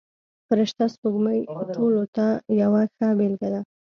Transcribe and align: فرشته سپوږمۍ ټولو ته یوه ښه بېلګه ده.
فرشته 0.47 0.83
سپوږمۍ 0.93 1.39
ټولو 1.75 2.03
ته 2.15 2.25
یوه 2.61 2.81
ښه 2.95 3.07
بېلګه 3.17 3.49
ده. 3.53 3.61